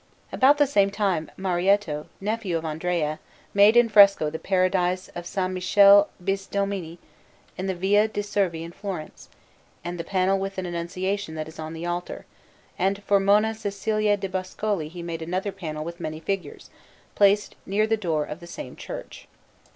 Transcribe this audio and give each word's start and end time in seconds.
About 0.31 0.57
the 0.57 0.65
same 0.65 0.89
time 0.89 1.29
Mariotto, 1.37 2.07
nephew 2.19 2.57
of 2.57 2.65
Andrea, 2.65 3.19
made 3.53 3.77
in 3.77 3.87
fresco 3.87 4.31
the 4.31 4.39
Paradise 4.39 5.09
of 5.09 5.25
S. 5.25 5.37
Michele 5.47 6.09
Bisdomini, 6.19 6.97
in 7.55 7.67
the 7.67 7.75
Via 7.75 8.07
de' 8.07 8.23
Servi 8.23 8.63
in 8.63 8.71
Florence, 8.71 9.29
and 9.83 9.99
the 9.99 10.03
panel 10.03 10.39
with 10.39 10.57
an 10.57 10.65
Annunciation 10.65 11.35
that 11.35 11.47
is 11.47 11.59
on 11.59 11.73
the 11.73 11.85
altar; 11.85 12.25
and 12.79 13.03
for 13.03 13.19
Monna 13.19 13.53
Cecilia 13.53 14.17
de' 14.17 14.27
Boscoli 14.27 14.87
he 14.89 15.03
made 15.03 15.21
another 15.21 15.51
panel 15.51 15.85
with 15.85 15.99
many 15.99 16.19
figures, 16.19 16.71
placed 17.13 17.55
near 17.67 17.85
the 17.85 17.95
door 17.95 18.25
of 18.25 18.39
the 18.39 18.47
same 18.47 18.75
church. 18.75 19.27